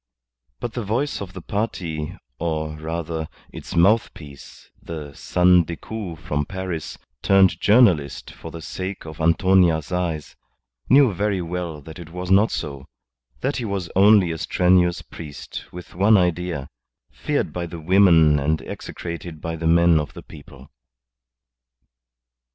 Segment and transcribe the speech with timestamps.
[0.59, 6.97] But the voice of the party, or, rather, its mouthpiece, the "son Decoud" from Paris,
[7.21, 10.35] turned journalist for the sake of Antonia's eyes,
[10.89, 12.87] knew very well that it was not so,
[13.41, 16.67] that he was only a strenuous priest with one idea,
[17.11, 20.71] feared by the women and execrated by the men of the people.